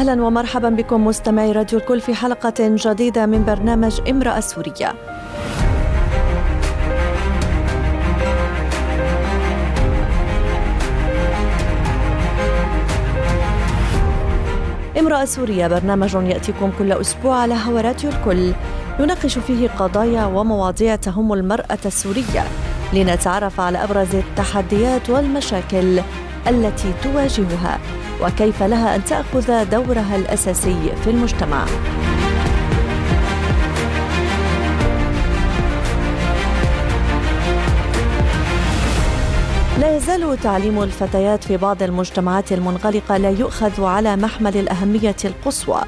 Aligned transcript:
أهلا 0.00 0.22
ومرحبا 0.22 0.68
بكم 0.68 1.06
مستمعي 1.06 1.52
راديو 1.52 1.78
الكل 1.78 2.00
في 2.00 2.14
حلقة 2.14 2.54
جديدة 2.58 3.26
من 3.26 3.44
برنامج 3.44 4.00
امرأة 4.10 4.40
سورية. 4.40 4.94
امرأة 14.98 15.24
سورية 15.24 15.66
برنامج 15.66 16.14
يأتيكم 16.14 16.72
كل 16.78 16.92
أسبوع 16.92 17.36
على 17.36 17.54
هوا 17.54 17.80
راديو 17.80 18.10
الكل. 18.10 18.52
نناقش 19.00 19.38
فيه 19.38 19.68
قضايا 19.68 20.24
ومواضيع 20.24 20.96
تهم 20.96 21.32
المرأة 21.32 21.78
السورية. 21.86 22.44
لنتعرف 22.92 23.60
على 23.60 23.84
أبرز 23.84 24.14
التحديات 24.14 25.10
والمشاكل. 25.10 26.00
التي 26.48 26.92
تواجهها 27.02 27.78
وكيف 28.22 28.62
لها 28.62 28.96
أن 28.96 29.04
تأخذ 29.04 29.70
دورها 29.70 30.16
الأساسي 30.16 30.92
في 31.04 31.10
المجتمع. 31.10 31.64
لا 39.80 39.96
يزال 39.96 40.40
تعليم 40.42 40.82
الفتيات 40.82 41.44
في 41.44 41.56
بعض 41.56 41.82
المجتمعات 41.82 42.52
المنغلقة 42.52 43.16
لا 43.16 43.30
يؤخذ 43.30 43.84
على 43.84 44.16
محمل 44.16 44.56
الأهمية 44.56 45.16
القصوى 45.24 45.82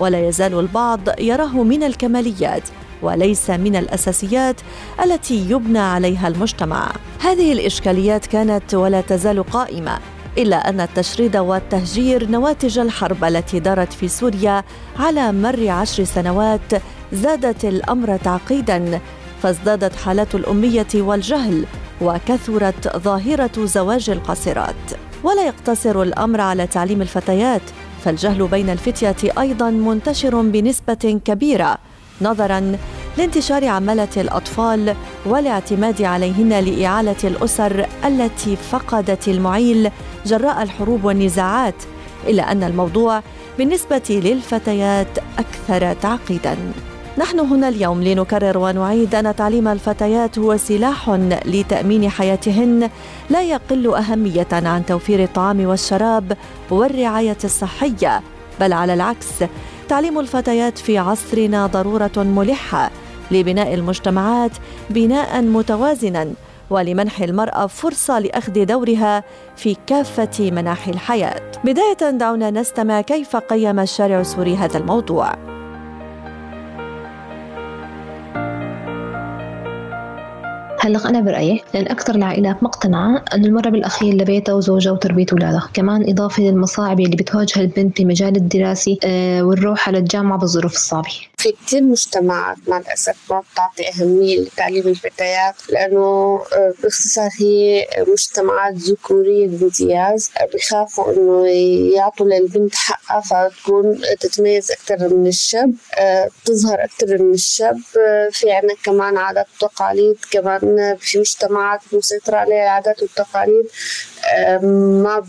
ولا 0.00 0.28
يزال 0.28 0.58
البعض 0.58 1.00
يراه 1.18 1.62
من 1.62 1.82
الكماليات. 1.82 2.62
وليس 3.02 3.50
من 3.50 3.76
الأساسيات 3.76 4.60
التي 5.04 5.50
يبنى 5.50 5.78
عليها 5.78 6.28
المجتمع. 6.28 6.92
هذه 7.20 7.52
الإشكاليات 7.52 8.26
كانت 8.26 8.74
ولا 8.74 9.00
تزال 9.00 9.42
قائمة 9.42 9.98
إلا 10.38 10.68
أن 10.68 10.80
التشريد 10.80 11.36
والتهجير 11.36 12.30
نواتج 12.30 12.78
الحرب 12.78 13.24
التي 13.24 13.60
دارت 13.60 13.92
في 13.92 14.08
سوريا 14.08 14.64
على 14.98 15.32
مر 15.32 15.68
عشر 15.68 16.04
سنوات 16.04 16.82
زادت 17.12 17.64
الأمر 17.64 18.16
تعقيدا 18.16 19.00
فازدادت 19.42 19.96
حالات 19.96 20.34
الأمية 20.34 20.86
والجهل 20.94 21.64
وكثرت 22.00 22.96
ظاهرة 22.96 23.64
زواج 23.64 24.10
القاصرات. 24.10 24.74
ولا 25.24 25.46
يقتصر 25.46 26.02
الأمر 26.02 26.40
على 26.40 26.66
تعليم 26.66 27.02
الفتيات 27.02 27.62
فالجهل 28.04 28.46
بين 28.46 28.70
الفتية 28.70 29.32
أيضا 29.38 29.70
منتشر 29.70 30.42
بنسبة 30.42 31.20
كبيرة. 31.24 31.78
نظرا 32.22 32.76
لانتشار 33.18 33.66
عمالة 33.66 34.08
الأطفال 34.16 34.94
والاعتماد 35.26 36.02
عليهن 36.02 36.48
لإعالة 36.48 37.16
الأسر 37.24 37.86
التي 38.04 38.56
فقدت 38.56 39.28
المعيل 39.28 39.90
جراء 40.26 40.62
الحروب 40.62 41.04
والنزاعات 41.04 41.74
إلا 42.28 42.52
أن 42.52 42.62
الموضوع 42.62 43.22
بالنسبة 43.58 44.02
للفتيات 44.10 45.18
أكثر 45.38 45.92
تعقيداً. 45.92 46.56
نحن 47.18 47.38
هنا 47.38 47.68
اليوم 47.68 48.02
لنكرر 48.02 48.58
ونعيد 48.58 49.14
أن 49.14 49.36
تعليم 49.36 49.68
الفتيات 49.68 50.38
هو 50.38 50.56
سلاح 50.56 51.10
لتأمين 51.44 52.10
حياتهن 52.10 52.90
لا 53.30 53.42
يقل 53.42 53.94
أهمية 53.94 54.46
عن 54.52 54.86
توفير 54.86 55.22
الطعام 55.22 55.66
والشراب 55.66 56.36
والرعاية 56.70 57.36
الصحية 57.44 58.22
بل 58.60 58.72
على 58.72 58.94
العكس 58.94 59.26
تعليم 59.88 60.18
الفتيات 60.18 60.78
في 60.78 60.98
عصرنا 60.98 61.66
ضرورة 61.66 62.12
ملحة 62.16 62.90
لبناء 63.30 63.74
المجتمعات 63.74 64.50
بناء 64.90 65.42
متوازنا 65.42 66.32
ولمنح 66.70 67.20
المرأة 67.20 67.66
فرصة 67.66 68.18
لأخذ 68.18 68.64
دورها 68.64 69.24
في 69.56 69.76
كافة 69.86 70.50
مناحي 70.50 70.90
الحياة. 70.90 71.52
بداية 71.64 72.10
دعونا 72.10 72.50
نستمع 72.50 73.00
كيف 73.00 73.36
قيم 73.36 73.80
الشارع 73.80 74.20
السوري 74.20 74.56
هذا 74.56 74.78
الموضوع. 74.78 75.55
هلا 80.86 81.08
أنا 81.08 81.20
برأيي 81.20 81.60
لأن 81.74 81.86
أكثر 81.88 82.14
العائلات 82.14 82.62
مقتنعة 82.62 83.24
أن 83.34 83.44
المرأة 83.44 83.70
بالأخير 83.70 84.14
لبيتها 84.14 84.52
وزوجها 84.52 84.92
وتربية 84.92 85.26
أولادها 85.32 85.68
كمان 85.74 86.10
إضافة 86.10 86.42
للمصاعب 86.42 87.00
اللي 87.00 87.16
بتواجه 87.16 87.60
البنت 87.60 87.96
في 87.96 88.04
مجال 88.04 88.36
الدراسي 88.36 88.98
آه 89.04 89.42
والروح 89.42 89.88
على 89.88 89.98
الجامعة 89.98 90.38
بالظروف 90.38 90.74
الصعبة. 90.74 91.08
في 91.46 91.54
كثير 91.66 91.82
مجتمعات 91.82 92.56
مع 92.66 92.78
الأسف 92.78 93.16
ما 93.30 93.42
بتعطي 93.52 93.88
أهمية 93.88 94.40
لتعليم 94.40 94.88
الفتيات 94.88 95.54
لأنه 95.70 96.42
آه، 96.52 96.74
باختصار 96.82 97.30
هي 97.40 97.86
مجتمعات 98.08 98.74
ذكورية 98.74 99.48
بامتياز. 99.48 100.30
بخافوا 100.54 101.12
إنه 101.12 101.46
يعطوا 101.96 102.26
للبنت 102.26 102.74
حقها 102.74 103.20
فتكون 103.20 104.00
تتميز 104.20 104.70
أكثر 104.70 105.14
من 105.14 105.26
الشاب 105.26 105.74
آه، 105.98 106.30
بتظهر 106.42 106.84
أكثر 106.84 107.22
من 107.22 107.34
الشاب. 107.34 107.80
آه، 107.98 108.28
في 108.32 108.52
عنا 108.52 108.74
كمان 108.84 109.16
عادات 109.16 109.46
وتقاليد 109.62 110.16
كمان 110.30 110.96
في 111.00 111.18
مجتمعات 111.18 111.80
مسيطرة 111.92 112.36
عليها 112.36 112.62
العادات 112.62 113.02
والتقاليد. 113.02 113.66
ما 115.02 115.26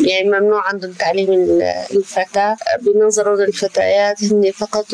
يعني 0.00 0.28
ممنوع 0.28 0.68
عندهم 0.68 0.92
تعليم 0.92 1.60
الفتاة 1.92 2.56
بنظروا 2.82 3.36
للفتيات 3.36 4.24
هن 4.24 4.50
فقط 4.50 4.86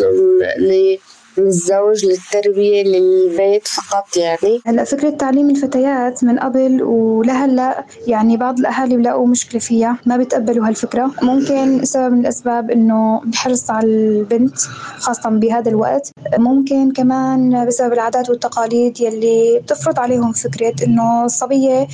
للزوج 1.38 2.06
للتربية 2.06 2.82
للبيت 2.82 3.69
فقط 3.69 4.16
يعني. 4.16 4.60
هلا 4.66 4.84
فكرة 4.84 5.10
تعليم 5.10 5.50
الفتيات 5.50 6.24
من 6.24 6.38
قبل 6.38 6.82
ولهلا 6.82 7.84
يعني 8.06 8.36
بعض 8.36 8.58
الأهالي 8.58 8.97
بلاقوا 8.97 9.26
مشكلة 9.26 9.60
فيها 9.60 9.98
ما 10.06 10.16
بيتقبلوا 10.16 10.69
هالفكرة. 10.69 11.10
ممكن 11.22 11.84
سبب 11.84 12.12
من 12.12 12.20
الأسباب 12.20 12.70
إنه 12.70 13.22
الحرص 13.22 13.70
على 13.70 13.86
البنت 13.86 14.58
خاصة 14.98 15.30
بهذا 15.30 15.70
الوقت. 15.70 16.10
ممكن 16.38 16.92
كمان 16.92 17.66
بسبب 17.66 17.92
العادات 17.92 18.30
والتقاليد 18.30 19.00
يلي 19.00 19.60
بتفرض 19.62 19.98
عليهم 19.98 20.32
فكرة 20.32 20.74
إنه 20.84 21.24
الصبية 21.24 21.86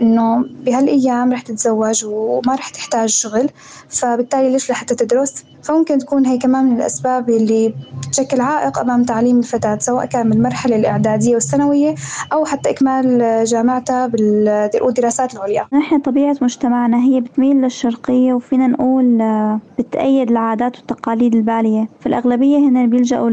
إنه 0.00 0.44
بهالأيام 0.64 1.32
رح 1.32 1.40
تتزوج 1.42 2.04
وما 2.04 2.54
رح 2.54 2.68
تحتاج 2.68 3.08
شغل 3.08 3.48
فبالتالي 3.88 4.50
ليش 4.50 4.70
لحتى 4.70 4.94
تدرس؟ 4.94 5.34
فممكن 5.62 5.98
تكون 5.98 6.26
هي 6.26 6.38
كمان 6.38 6.64
من 6.64 6.76
الأسباب 6.76 7.30
اللي 7.30 7.74
بتشكل 8.08 8.40
عائق 8.40 8.78
أمام 8.84 9.04
تعليم 9.04 9.38
الفتاة 9.38 9.78
سواء 9.78 10.06
كان 10.06 10.26
من 10.26 10.32
المرحلة 10.32 10.76
الإعدادية 10.76 11.34
والثانوية 11.34 11.94
أو 12.32 12.44
حتى 12.44 12.70
إكمال 12.70 13.44
جامعتها 13.44 14.06
بالدراسات 14.06 15.34
العليا. 15.34 15.66
نحن 15.72 15.98
طبيعة 15.98 16.36
مجتمعنا 16.40 17.04
هي 17.04 17.20
بتميل 17.20 17.56
للشرقية 17.56 18.32
وفينا 18.32 18.66
نقول 18.66 19.20
آه، 19.20 19.60
بتأيد 19.78 20.30
العادات 20.30 20.76
والتقاليد 20.76 21.34
البالية. 21.34 21.88
فالأغلبية 22.00 22.58
هنا 22.58 22.86
بيلجأوا 22.86 23.30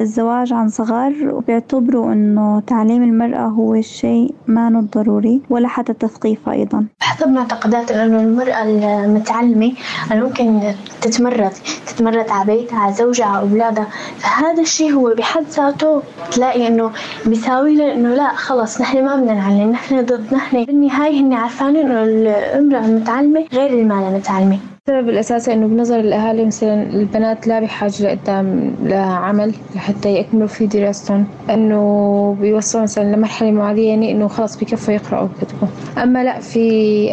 للزواج 0.00 0.52
عن 0.52 0.68
صغر 0.68 1.12
وبيعتبروا 1.32 2.12
إنه 2.12 2.60
تعليم 2.60 3.02
المرأة 3.02 3.46
هو 3.46 3.74
الشيء 3.74 4.34
ما 4.46 4.88
ضروري 4.94 5.42
ولا 5.50 5.68
حتى 5.68 5.92
تثقيفها 5.92 6.52
أيضا. 6.54 6.86
حسب 7.00 7.28
معتقدات 7.28 7.90
إنه 7.90 8.20
المرأة 8.20 8.62
المتعلمة 9.04 9.72
ممكن 10.10 10.60
تتمرد 11.00 11.52
تتمرد 11.86 12.30
على 12.30 12.46
بيتها 12.46 12.78
على 12.78 12.94
زوجها 12.94 13.26
على 13.26 13.40
أولادها. 13.40 13.86
فهذا 14.18 14.62
الشيء 14.62 14.85
هو 14.92 15.14
بحد 15.14 15.44
ذاته 15.44 16.02
تلاقي 16.32 16.66
إنه 16.68 16.90
بيساوي 17.26 17.74
له 17.76 17.92
إنه 17.92 18.14
لا 18.14 18.28
خلص 18.34 18.80
نحن 18.80 19.04
ما 19.04 19.16
بدنا 19.16 19.34
نعلم 19.34 19.70
نحن 19.70 20.04
ضد 20.04 20.34
نحن 20.34 20.64
بالنهاية 20.64 21.20
هن 21.20 21.32
عارفين 21.32 21.76
إنه 21.76 22.04
الامرأة 22.04 22.86
المتعلمة 22.86 23.44
غير 23.52 23.70
المال 23.70 24.04
المتعلمة. 24.04 24.58
السبب 24.88 25.08
الأساسي 25.08 25.52
إنه 25.52 25.66
بنظر 25.66 26.00
الأهالي 26.00 26.44
مثلا 26.44 26.82
البنات 26.82 27.46
لا 27.46 27.60
بحاجة 27.60 28.02
لقدام 28.02 28.74
لعمل 28.82 29.54
لحتى 29.74 30.08
يكملوا 30.18 30.46
في 30.46 30.66
دراستهم 30.66 31.26
إنه 31.50 32.36
بيوصلوا 32.40 32.82
مثلا 32.82 33.16
لمرحلة 33.16 33.50
معينة 33.50 34.10
إنه 34.10 34.28
خلاص 34.28 34.56
بكفوا 34.60 34.94
يقرأوا 34.94 35.28
ويكتبوا 35.28 35.68
أما 36.02 36.24
لا 36.24 36.40
في 36.40 36.64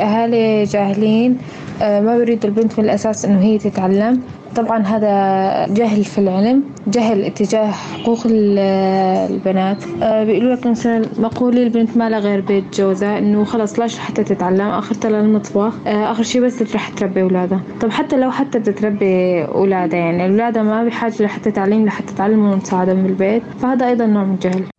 أهالي 0.02 0.64
جاهلين 0.64 1.38
آه، 1.82 2.02
ما 2.02 2.18
بيريدوا 2.18 2.50
البنت 2.50 2.80
من 2.80 2.86
الأساس 2.86 3.26
إنه 3.26 3.40
هي 3.42 3.58
تتعلم. 3.58 4.22
طبعا 4.56 4.80
هذا 4.80 5.74
جهل 5.74 6.04
في 6.04 6.18
العلم 6.18 6.64
جهل 6.88 7.26
اتجاه 7.26 7.72
حقوق 7.72 8.20
البنات. 8.26 9.84
آه، 10.02 10.24
بيقولوا 10.24 10.56
لك 10.56 10.68
مثلا 10.68 11.02
مقولة 11.20 11.64
البنت 11.64 11.98
ما 11.98 12.10
لها 12.10 12.20
غير 12.20 12.42
بيت 12.42 12.64
جوزها 12.80 13.18
إنه 13.18 13.44
خلص 13.44 13.80
لاش 13.80 14.00
حتى 14.00 14.24
تتعلم 14.24 14.62
اخرتها 14.62 15.12
للمطبخ 15.12 15.74
آه، 15.88 16.12
آخر 16.12 16.24
شي 16.24 16.40
بس 16.40 16.60
تروح 16.60 16.90
تربي 16.90 17.22
اولادها 17.22 17.62
طب 17.82 17.90
حتى 17.90 18.18
لو 18.18 18.32
حتى 18.32 18.60
تتربي 18.60 19.46
اولادها 19.46 20.00
يعني 20.00 20.26
اولادها 20.26 20.64
ما 20.64 20.84
بحاجة 20.84 21.24
لحتى 21.24 21.52
تعليم 21.52 21.86
لحتى 21.86 22.14
تعلمهم 22.16 22.58
وتساعدهم 22.58 23.04
بالبيت 23.04 23.44
فهذا 23.60 23.88
أيضا 23.88 24.06
نوع 24.06 24.24
من 24.24 24.34
الجهل 24.34 24.73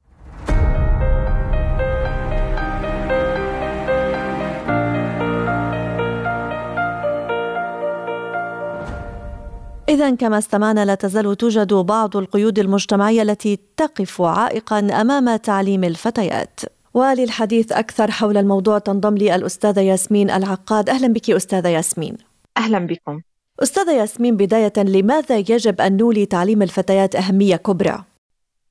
إذا 9.94 10.14
كما 10.14 10.38
استمعنا 10.38 10.84
لا 10.84 10.94
تزال 10.94 11.36
توجد 11.36 11.74
بعض 11.74 12.16
القيود 12.16 12.58
المجتمعية 12.58 13.22
التي 13.22 13.58
تقف 13.76 14.22
عائقا 14.22 14.78
أمام 14.78 15.36
تعليم 15.36 15.84
الفتيات. 15.84 16.60
وللحديث 16.94 17.72
أكثر 17.72 18.10
حول 18.10 18.36
الموضوع 18.36 18.78
تنضم 18.78 19.14
لي 19.14 19.34
الأستاذة 19.34 19.80
ياسمين 19.80 20.30
العقاد. 20.30 20.90
أهلا 20.90 21.08
بك 21.08 21.30
أستاذة 21.30 21.68
ياسمين. 21.68 22.16
أهلا 22.56 22.78
بكم. 22.78 23.20
أستاذة 23.62 23.92
ياسمين 23.92 24.36
بداية 24.36 24.72
لماذا 24.76 25.38
يجب 25.38 25.80
أن 25.80 25.96
نولي 25.96 26.26
تعليم 26.26 26.62
الفتيات 26.62 27.16
أهمية 27.16 27.56
كبرى؟ 27.56 28.04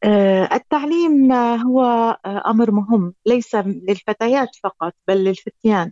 آه، 0.04 0.50
التعليم 0.54 1.32
هو 1.32 1.82
أمر 2.26 2.72
مهم 2.72 3.14
ليس 3.26 3.56
للفتيات 3.56 4.50
فقط 4.64 4.94
بل 5.08 5.24
للفتيان. 5.24 5.92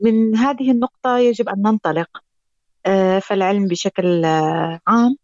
من 0.00 0.36
هذه 0.36 0.70
النقطة 0.70 1.18
يجب 1.18 1.48
أن 1.48 1.62
ننطلق. 1.62 2.25
فالعلم 3.22 3.68
بشكل 3.68 4.24
عام 4.86 5.16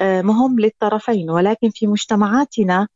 مهم 0.00 0.60
للطرفين 0.60 1.30
ولكن 1.30 1.70
في 1.70 1.86
مجتمعاتنا 1.86 2.88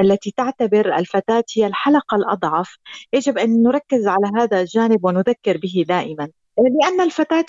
التي 0.00 0.30
تعتبر 0.36 0.96
الفتاة 0.96 1.44
هي 1.56 1.66
الحلقة 1.66 2.16
الأضعف 2.16 2.76
يجب 3.12 3.38
أن 3.38 3.62
نركز 3.62 4.06
على 4.06 4.30
هذا 4.38 4.60
الجانب 4.60 5.04
ونذكر 5.04 5.56
به 5.56 5.84
دائما. 5.88 6.28
لأن 6.58 7.00
الفتاة 7.00 7.44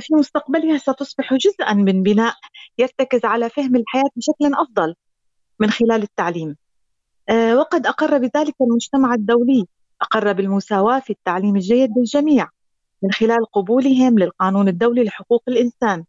في 0.00 0.14
مستقبلها 0.14 0.78
ستصبح 0.78 1.34
جزءا 1.34 1.74
من 1.74 2.02
بناء 2.02 2.34
يرتكز 2.78 3.24
على 3.24 3.50
فهم 3.50 3.76
الحياة 3.76 4.10
بشكل 4.16 4.54
أفضل 4.54 4.94
من 5.58 5.70
خلال 5.70 6.02
التعليم. 6.02 6.56
آه، 7.28 7.56
وقد 7.56 7.86
أقر 7.86 8.18
بذلك 8.18 8.54
المجتمع 8.60 9.14
الدولي 9.14 9.66
أقر 10.02 10.32
بالمساواة 10.32 10.98
في 10.98 11.10
التعليم 11.10 11.56
الجيد 11.56 11.98
للجميع. 11.98 12.48
من 13.02 13.12
خلال 13.12 13.44
قبولهم 13.52 14.18
للقانون 14.18 14.68
الدولي 14.68 15.04
لحقوق 15.04 15.42
الإنسان. 15.48 16.04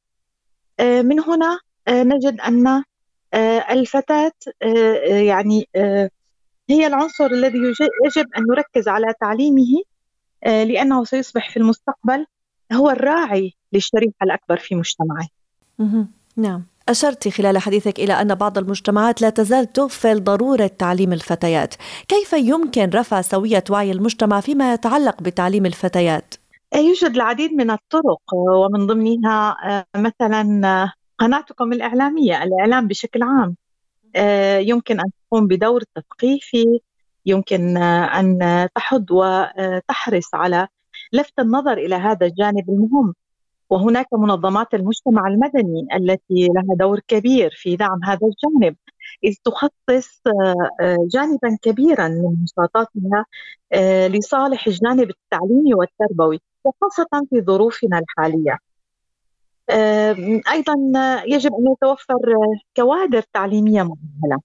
آه، 0.80 1.02
من 1.02 1.20
هنا 1.20 1.60
آه، 1.88 2.04
نجد 2.04 2.40
أن 2.40 2.84
الفتاة 3.72 4.32
يعني 5.06 5.68
هي 6.70 6.88
العنصر 6.88 7.26
الذي 7.26 7.58
يجب 8.06 8.28
أن 8.38 8.44
نركز 8.50 8.88
على 8.88 9.14
تعليمه 9.22 9.84
لأنه 10.46 11.04
سيصبح 11.04 11.50
في 11.50 11.58
المستقبل 11.58 12.26
هو 12.74 12.90
الراعي 12.90 13.54
للشريحة 13.74 14.24
الأكبر 14.24 14.58
في 14.58 14.76
مجتمعه. 14.76 15.28
نعم. 16.38 16.66
أشرت 16.90 17.28
خلال 17.28 17.58
حديثك 17.58 18.00
إلى 18.00 18.14
أن 18.14 18.36
بعض 18.36 18.58
المجتمعات 18.58 19.22
لا 19.22 19.30
تزال 19.30 19.74
تغفل 19.74 20.24
ضرورة 20.24 20.68
تعليم 20.68 21.14
الفتيات. 21.14 21.76
كيف 22.08 22.34
يمكن 22.34 22.90
رفع 22.90 23.22
سوية 23.22 23.64
وعي 23.70 23.92
المجتمع 23.92 24.40
فيما 24.40 24.74
يتعلق 24.74 25.22
بتعليم 25.22 25.66
الفتيات؟ 25.66 26.34
يوجد 26.76 27.16
العديد 27.16 27.52
من 27.54 27.72
الطرق 27.72 28.34
ومن 28.34 28.88
ضمنها 28.88 29.56
آه، 29.66 29.86
مثلا 29.96 30.62
آه، 30.68 30.94
قناتكم 31.18 31.74
الإعلامية 31.74 32.44
الإعلام 32.44 32.88
بشكل 32.88 33.24
عام. 33.24 33.56
آه، 34.16 34.58
يمكن 34.58 35.00
أن 35.00 35.06
تقوم 35.28 35.48
بدور 35.48 35.84
تثقيفي 35.96 36.80
يمكن 37.26 37.78
أن 37.78 38.40
تحض 38.76 39.12
وتحرص 39.12 40.36
على 40.36 40.68
لفت 41.14 41.40
النظر 41.40 41.74
إلى 41.74 41.96
هذا 41.96 42.26
الجانب 42.26 42.70
المهم. 42.70 43.14
وهناك 43.70 44.08
منظمات 44.14 44.74
المجتمع 44.74 45.28
المدني 45.28 45.88
التي 45.96 46.48
لها 46.56 46.76
دور 46.80 47.00
كبير 47.08 47.52
في 47.58 47.76
دعم 47.76 48.00
هذا 48.04 48.20
الجانب 48.28 48.76
إذ 49.24 49.36
تخصص 49.44 50.22
آه، 50.82 50.98
جانبا 51.14 51.58
كبيرا 51.62 52.08
من 52.08 52.36
نشاطاتها 52.44 53.26
آه، 53.74 54.08
لصالح 54.08 54.68
الجانب 54.68 55.10
التعليمي 55.10 55.74
والتربوي. 55.74 56.42
وخاصة 56.64 57.28
في 57.30 57.42
ظروفنا 57.42 58.00
الحالية. 58.00 58.58
أيضا 60.52 60.74
يجب 61.26 61.52
أن 61.54 61.74
يتوفر 61.74 62.20
كوادر 62.76 63.24
تعليمية 63.34 63.84
مؤهلة. 63.84 64.42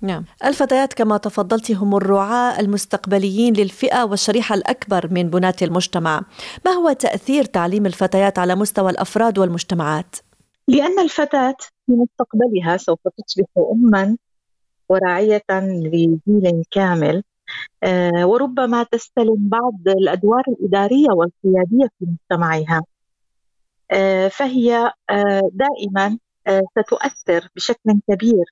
نعم. 0.00 0.24
الفتيات 0.44 0.94
كما 0.94 1.16
تفضلت 1.16 1.70
هم 1.70 1.96
الرعاة 1.96 2.60
المستقبليين 2.60 3.54
للفئة 3.54 4.04
والشريحة 4.04 4.54
الأكبر 4.54 5.08
من 5.12 5.30
بناة 5.30 5.54
المجتمع. 5.62 6.22
ما 6.66 6.70
هو 6.70 6.92
تأثير 6.92 7.44
تعليم 7.44 7.86
الفتيات 7.86 8.38
على 8.38 8.54
مستوى 8.54 8.90
الأفراد 8.90 9.38
والمجتمعات؟ 9.38 10.16
لأن 10.68 10.98
الفتاة 10.98 11.56
في 11.86 11.92
مستقبلها 11.92 12.76
سوف 12.76 12.98
تصبح 13.26 13.46
أما 13.72 14.16
وراعية 14.88 15.44
لجيل 15.50 16.62
كامل. 16.70 17.22
وربما 18.24 18.82
تستلم 18.82 19.48
بعض 19.48 19.80
الأدوار 19.88 20.42
الإدارية 20.48 21.08
والقيادية 21.10 21.88
في 21.98 22.06
مجتمعها 22.06 22.82
آه، 23.90 24.28
فهي 24.28 24.92
آه، 25.10 25.40
دائما 25.52 26.18
ستؤثر 26.78 27.48
بشكل 27.56 28.00
كبير 28.10 28.44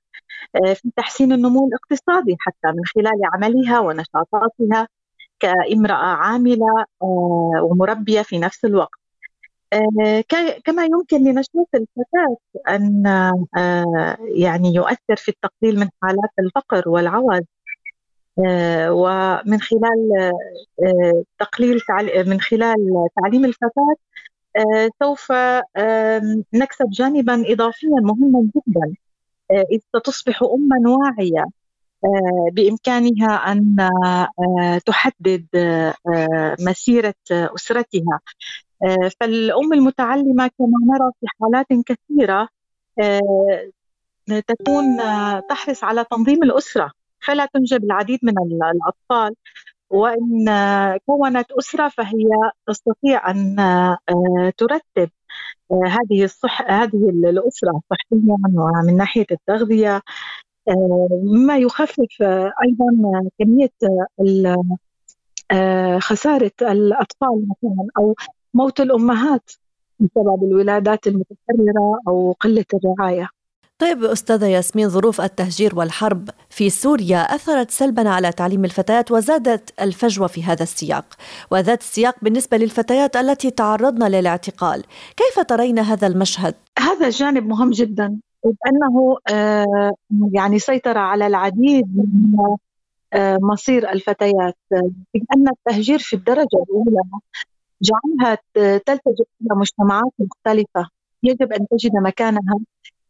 آه، 0.56 0.72
في 0.72 0.90
تحسين 0.96 1.32
النمو 1.32 1.68
الاقتصادي 1.68 2.36
حتى 2.40 2.68
من 2.72 2.84
خلال 2.94 3.20
عملها 3.34 3.80
ونشاطاتها 3.80 4.88
كامرأة 5.40 5.94
عاملة 5.94 6.84
آه، 7.02 7.60
ومربية 7.62 8.22
في 8.22 8.38
نفس 8.38 8.64
الوقت. 8.64 8.98
آه، 9.72 10.24
كما 10.64 10.84
يمكن 10.84 11.24
لنشاط 11.24 11.68
الفتاة 11.74 12.36
أن 12.68 13.02
يعني 14.34 14.74
يؤثر 14.74 15.16
في 15.16 15.28
التقليل 15.28 15.80
من 15.80 15.88
حالات 16.02 16.30
الفقر 16.38 16.88
والعوز 16.88 17.40
ومن 18.88 19.60
خلال 19.60 20.32
تقليل 21.38 21.80
من 22.26 22.40
خلال 22.40 23.06
تعليم 23.22 23.44
الفتاة 23.44 23.96
سوف 25.02 25.32
نكسب 26.54 26.90
جانبا 26.90 27.52
إضافيا 27.52 28.00
مهما 28.02 28.48
جدا 28.56 28.94
آه، 29.50 29.64
إذ 29.72 29.78
ستصبح 29.96 30.42
آه، 32.04 32.50
بإمكانها 32.52 33.52
أن 33.52 33.76
آه، 33.80 34.78
تحدد 34.86 35.46
مسيرة 36.60 37.14
أسرتها. 37.30 38.20
فالأم 39.20 39.72
المتعلمة 39.72 40.46
كما 40.58 40.78
نرى 40.86 41.10
في 41.20 41.26
حالات 41.40 41.66
كثيرة 41.86 42.48
تكون 44.46 44.84
تحرص 45.48 45.84
على 45.84 46.04
تنظيم 46.10 46.42
الأسرة. 46.42 46.92
فلا 47.26 47.46
تنجب 47.46 47.84
العديد 47.84 48.18
من 48.22 48.34
الأطفال 48.38 49.34
وإن 49.90 50.46
كونت 51.06 51.52
أسرة 51.52 51.88
فهي 51.88 52.28
تستطيع 52.66 53.30
أن 53.30 53.56
ترتب 54.58 55.10
آه، 55.72 55.82
هذه 55.86 56.24
الصح 56.24 56.62
هذه 56.70 57.10
الأسرة 57.10 57.80
صحيا 57.90 58.22
ومن 58.56 58.96
ناحية 58.96 59.26
التغذية 59.30 60.02
آه، 60.68 61.08
مما 61.24 61.58
يخفف 61.58 62.22
أيضا 62.64 62.86
كمية 63.38 63.70
آه، 65.52 65.98
خسارة 65.98 66.52
الأطفال 66.62 67.48
مثلا 67.48 67.88
أو 67.98 68.14
موت 68.54 68.80
الأمهات 68.80 69.50
بسبب 70.00 70.44
الولادات 70.44 71.06
المتكررة 71.06 72.00
أو 72.08 72.32
قلة 72.40 72.64
الرعاية. 72.74 73.28
طيب 73.78 74.04
أستاذة 74.04 74.46
ياسمين 74.46 74.88
ظروف 74.88 75.20
التهجير 75.20 75.78
والحرب 75.78 76.30
في 76.50 76.70
سوريا 76.70 77.18
أثرت 77.18 77.70
سلبا 77.70 78.08
على 78.08 78.32
تعليم 78.32 78.64
الفتيات 78.64 79.10
وزادت 79.10 79.80
الفجوة 79.80 80.26
في 80.26 80.42
هذا 80.42 80.62
السياق. 80.62 81.04
وذات 81.50 81.80
السياق 81.80 82.16
بالنسبة 82.22 82.56
للفتيات 82.56 83.16
التي 83.16 83.50
تعرضن 83.50 84.06
للاعتقال. 84.06 84.84
كيف 85.16 85.46
ترين 85.46 85.78
هذا 85.78 86.06
المشهد؟ 86.06 86.54
هذا 86.78 87.10
جانب 87.10 87.46
مهم 87.46 87.70
جدا 87.70 88.18
لأنه 88.44 89.16
آه، 89.30 89.92
يعني 90.32 90.58
سيطر 90.58 90.98
على 90.98 91.26
العديد 91.26 91.96
من 91.96 92.36
آه، 93.12 93.38
مصير 93.42 93.90
الفتيات. 93.92 94.56
لأن 94.70 95.48
التهجير 95.48 95.98
في 95.98 96.16
الدرجة 96.16 96.48
الأولى 96.68 97.02
جعلها 97.82 98.38
تلتجئ 98.78 99.24
إلى 99.42 99.56
مجتمعات 99.56 100.12
مختلفة. 100.18 100.88
يجب 101.22 101.52
أن 101.52 101.66
تجد 101.70 101.92
مكانها. 101.94 102.58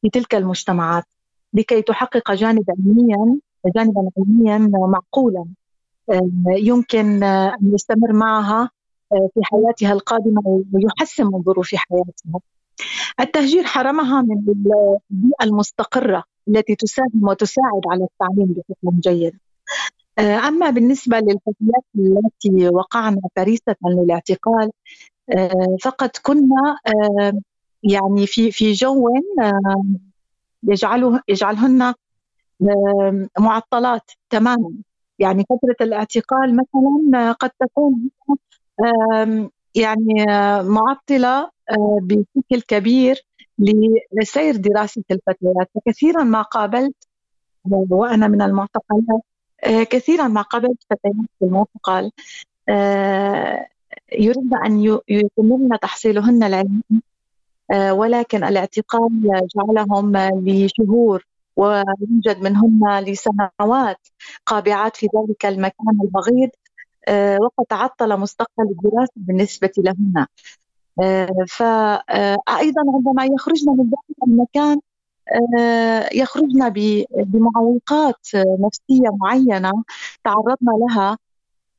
في 0.05 0.11
تلك 0.11 0.35
المجتمعات 0.35 1.05
لكي 1.53 1.83
تحقق 1.83 2.33
جانبا 2.33 2.75
علميا 2.79 3.39
جانبا 3.77 4.11
علميا 4.19 4.59
معقولا 4.73 5.45
آه، 6.11 6.31
يمكن 6.47 7.23
آه، 7.23 7.57
أن 7.63 7.75
يستمر 7.75 8.13
معها 8.13 8.71
آه، 9.13 9.29
في 9.35 9.41
حياتها 9.45 9.93
القادمة 9.93 10.63
ويحسن 10.73 11.25
من 11.25 11.43
ظروف 11.43 11.75
حياتها. 11.75 12.41
التهجير 13.21 13.65
حرمها 13.65 14.23
من 14.23 14.39
البيئة 14.39 14.99
المستقرة 15.43 16.25
التي 16.49 16.75
تساهم 16.75 17.29
وتساعد 17.29 17.83
على 17.87 18.05
التعليم 18.05 18.55
بشكل 18.55 19.01
جيد. 19.01 19.39
أما 20.19 20.71
بالنسبة 20.71 21.17
للفتيات 21.19 21.85
التي 21.99 22.69
وقعن 22.69 23.21
فريسة 23.37 23.77
للاعتقال 23.85 24.71
فقد 25.83 26.11
كنا 26.23 26.77
يعني 27.93 28.27
في 28.27 28.51
في 28.53 28.73
جو 28.73 29.09
يجعله 30.63 31.21
يجعلهن 31.29 31.95
معطلات 33.39 34.11
تماما. 34.31 34.73
يعني 35.19 35.45
فترة 35.51 35.77
الاعتقال 35.87 36.57
مثلا 36.57 37.33
قد 37.33 37.51
تكون 37.61 38.11
يعني 39.75 40.25
معطلة 40.63 41.51
آه، 41.71 41.99
بشكل 42.03 42.63
كبير 42.69 43.27
لسير 44.13 44.57
دراسة 44.57 45.03
الفتيات. 45.11 45.71
فكثيرا 45.75 46.25
ما 46.25 46.43
قابلت 46.43 47.09
وأنا 47.65 48.29
من 48.29 48.43
المعتقلات 48.43 49.23
آه، 49.65 49.83
كثيرا 49.83 50.29
ما 50.29 50.43
قابلت 50.43 50.83
فتيات 50.91 51.15
في 51.39 51.45
المعتقل 51.45 52.11
آه، 52.69 53.67
يريد 54.13 54.55
أن 54.67 55.01
يتممن 55.09 55.79
تحصيلهن 55.83 56.43
العلم 56.43 56.83
ولكن 57.73 58.45
الاعتقال 58.45 59.11
جعلهم 59.57 60.17
لشهور 60.17 61.27
ويوجد 61.57 62.43
منهن 62.43 63.01
لسنوات 63.01 64.09
قابعات 64.47 64.97
في 64.97 65.07
ذلك 65.17 65.47
المكان 65.47 66.01
البغيض 66.03 66.51
وقد 67.43 67.65
تعطل 67.69 68.21
مستقبل 68.21 68.65
الدراسة 68.71 69.13
بالنسبة 69.17 69.71
لهن 69.79 70.27
فأيضا 71.49 72.83
عندما 72.95 73.25
يخرجن 73.25 73.71
من 73.71 73.85
ذلك 73.85 74.19
المكان 74.27 74.81
يخرجن 76.15 76.69
بمعوقات 77.17 78.27
نفسية 78.35 79.17
معينة 79.21 79.73
تعرضنا 80.25 80.73
لها 80.81 81.19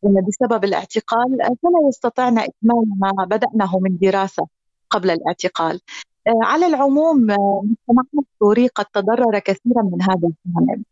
بسبب 0.03 0.63
الاعتقال 0.63 1.37
فلا 1.37 1.87
يستطعن 1.89 2.37
إكمال 2.37 2.85
ما 2.99 3.25
بدأناه 3.25 3.79
من 3.79 3.97
دراسة. 3.97 4.47
قبل 4.89 5.11
الاعتقال. 5.11 5.81
على 6.27 6.67
العموم 6.67 7.17
مجتمعنا 7.21 8.23
السوري 8.33 8.67
قد 8.67 8.85
تضرر 8.85 9.39
كثيرا 9.39 9.81
من 9.81 10.01
هذا 10.01 10.31
الجانب 10.47 10.83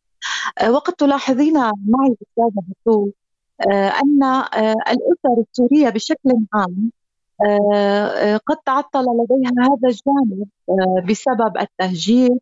وقد 0.76 0.94
تلاحظين 0.94 1.54
معي 1.54 2.16
أستاذة 2.22 2.64
بتول 2.68 3.12
أن 3.72 4.24
الأسر 4.64 5.44
السورية 5.50 5.90
بشكل 5.90 6.32
عام 6.54 6.92
قد 8.46 8.58
تعطل 8.66 9.00
لديها 9.06 9.52
هذا 9.62 9.90
الجانب 9.90 10.48
بسبب 11.10 11.58
التهجير 11.58 12.38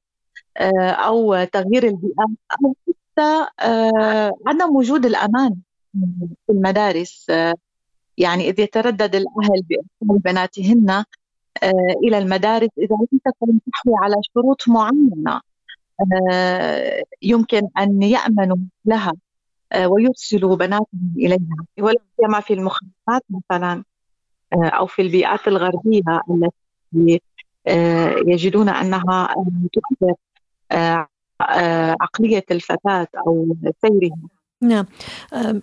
أو 1.08 1.44
تغيير 1.44 1.84
البيئة 1.84 2.26
أو 2.52 2.76
حتى 2.88 3.46
عدم 4.48 4.76
وجود 4.76 5.06
الأمان 5.06 5.56
في 6.48 6.52
المدارس. 6.52 7.28
يعني 8.18 8.50
إذ 8.50 8.60
يتردد 8.60 9.16
الأهل 9.16 9.62
بإرسال 9.70 10.20
بناتهن 10.20 11.04
إلى 12.04 12.18
المدارس. 12.18 12.70
إذا 12.78 12.96
لم 12.96 13.20
تكن 13.26 13.60
تحوي 13.72 13.94
على 13.98 14.16
شروط 14.34 14.64
معينة 14.68 15.42
يمكن 17.22 17.62
أن 17.78 18.04
يأمنوا 18.04 18.58
لها 18.86 19.14
ويرسلوا 19.86 20.56
بناتهم 20.56 21.14
إليها. 21.18 21.66
ولا 21.80 22.00
سيما 22.22 22.40
في 22.40 22.54
المخيمات 22.54 23.24
مثلا 23.30 23.84
أو 24.54 24.86
في 24.86 25.02
البيئات 25.02 25.48
الغربية 25.48 26.22
التي 26.30 27.22
يجدون 28.28 28.70
أنها 28.70 29.36
تؤثر 29.74 30.14
عقلية 32.02 32.46
الفتاة 32.52 33.08
أو 33.28 33.56
سيرها. 33.82 34.18
نعم. 34.64 34.86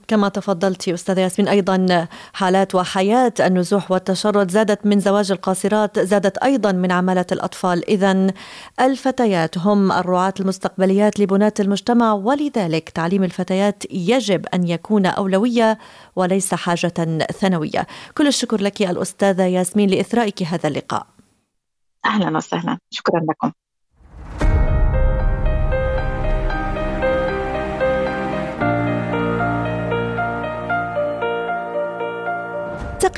كما 0.08 0.28
تفضلت 0.28 0.88
أستاذة 0.88 1.20
ياسمين 1.20 1.48
أيضا 1.48 2.06
حالات 2.32 2.74
وحياة 2.74 3.32
النزوح 3.40 3.90
والتشرد 3.90 4.50
زادت 4.50 4.86
من 4.86 5.00
زواج 5.00 5.32
القاصرات 5.32 5.98
زادت 5.98 6.38
أيضا 6.38 6.72
من 6.72 6.92
عمالة 6.92 7.26
الأطفال. 7.32 7.88
إذا 7.90 8.26
الفتيات 8.80 9.58
هم 9.58 9.92
الرعاة 9.92 10.34
المستقبليات 10.40 11.20
لبناة 11.20 11.52
المجتمع 11.60 12.12
ولذلك 12.12 12.88
تعليم 12.88 13.24
الفتيات 13.24 13.82
يجب 13.90 14.46
أن 14.54 14.68
يكون 14.68 15.06
أولوية 15.06 15.78
وليس 16.16 16.54
حاجة 16.54 16.92
ثانوية. 17.40 17.86
كل 18.16 18.26
الشكر 18.26 18.60
لك 18.62 18.82
الأستاذة 18.82 19.42
ياسمين 19.44 19.90
لإثرائك 19.90 20.42
هذا 20.42 20.68
اللقاء. 20.68 21.06
أهلا 22.06 22.36
وسهلا. 22.36 22.78
شكرا 22.90 23.20
لكم. 23.20 23.52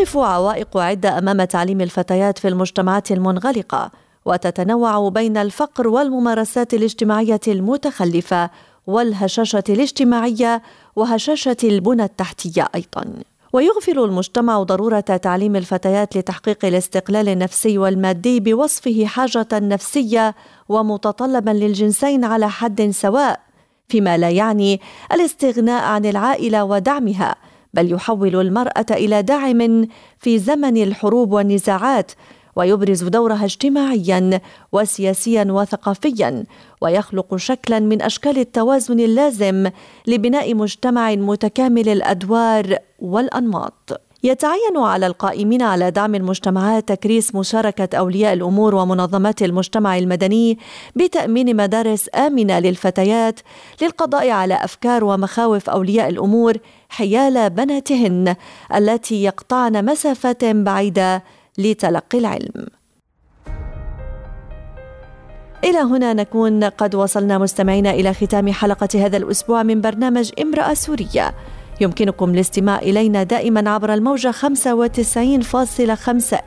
تقف 0.01 0.17
عوائق 0.17 0.77
عدة 0.77 1.19
أمام 1.19 1.45
تعليم 1.45 1.81
الفتيات 1.81 2.39
في 2.39 2.49
المجتمعات 2.49 3.13
المنغلقة 3.13 3.91
وتتنوع 4.25 5.09
بين 5.09 5.37
الفقر 5.37 5.89
والممارسات 5.89 6.75
الاجتماعية 6.75 7.41
المتخلفة 7.49 8.51
والهشاشة 8.87 9.65
الاجتماعية 9.69 10.63
وهشاشة 10.97 11.57
البنى 11.65 12.05
التحتية 12.05 12.69
أيضا. 12.75 13.05
ويغفل 13.53 13.99
المجتمع 13.99 14.63
ضرورة 14.63 15.01
تعليم 15.01 15.57
الفتيات 15.57 16.17
لتحقيق 16.17 16.65
الاستقلال 16.65 17.29
النفسي 17.29 17.79
والمادي 17.79 18.41
بوصفه 18.41 19.07
حاجة 19.07 19.49
نفسية 19.53 20.35
ومتطلبا 20.69 21.51
للجنسين 21.51 22.25
على 22.25 22.49
حد 22.49 22.91
سواء 22.91 23.41
فيما 23.89 24.17
لا 24.17 24.31
يعني 24.31 24.81
الاستغناء 25.13 25.83
عن 25.83 26.05
العائلة 26.05 26.65
ودعمها 26.65 27.37
بل 27.75 27.93
يحول 27.93 28.41
المرأة 28.41 28.87
إلى 28.91 29.23
داعم 29.23 29.89
في 30.19 30.39
زمن 30.39 30.83
الحروب 30.83 31.33
والنزاعات 31.33 32.13
ويبرز 32.57 33.03
دورها 33.03 33.45
اجتماعيا 33.45 34.41
وسياسيا 34.73 35.47
وثقافيا 35.51 36.45
ويخلق 36.81 37.37
شكلا 37.37 37.79
من 37.79 38.03
أشكال 38.03 38.39
التوازن 38.39 39.01
اللازم 39.01 39.71
لبناء 40.07 40.55
مجتمع 40.55 41.15
متكامل 41.15 41.89
الأدوار 41.89 42.77
والأنماط. 42.99 44.01
يتعين 44.23 44.77
على 44.77 45.07
القائمين 45.07 45.63
على 45.63 45.91
دعم 45.91 46.15
المجتمعات 46.15 46.89
تكريس 46.89 47.35
مشاركة 47.35 47.99
أولياء 47.99 48.33
الأمور 48.33 48.75
ومنظمات 48.75 49.43
المجتمع 49.43 49.99
المدني 49.99 50.59
بتأمين 50.97 51.57
مدارس 51.57 52.09
آمنة 52.15 52.59
للفتيات 52.59 53.41
للقضاء 53.83 54.31
على 54.31 54.55
أفكار 54.55 55.05
ومخاوف 55.05 55.71
أولياء 55.71 56.09
الأمور 56.09 56.57
حيال 56.89 57.51
بناتهن 57.51 58.37
التي 58.75 59.25
يقطعن 59.25 59.85
مسافات 59.85 60.45
بعيدة 60.45 61.25
لتلقي 61.59 62.19
العلم. 62.19 62.67
إلى 65.65 65.79
هنا 65.79 66.13
نكون 66.13 66.65
قد 66.65 66.95
وصلنا 66.95 67.39
مستمعينا 67.39 67.91
إلى 67.91 68.15
ختام 68.15 68.53
حلقة 68.53 68.89
هذا 69.07 69.17
الأسبوع 69.17 69.63
من 69.63 69.81
برنامج 69.81 70.31
امرأة 70.43 70.75
سورية. 70.75 71.35
يمكنكم 71.81 72.31
الاستماع 72.31 72.79
إلينا 72.79 73.23
دائما 73.23 73.71
عبر 73.71 73.95
الموجة 73.95 74.33
95.5 74.33 74.39